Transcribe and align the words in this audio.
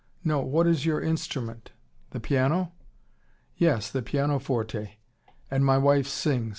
"No 0.23 0.39
what 0.39 0.65
is 0.65 0.83
your 0.83 0.99
instrument? 0.99 1.73
The 2.09 2.19
piano?" 2.19 2.71
"Yes 3.55 3.91
the 3.91 4.01
pianoforte. 4.01 4.97
And 5.51 5.63
my 5.63 5.77
wife 5.77 6.07
sings. 6.07 6.49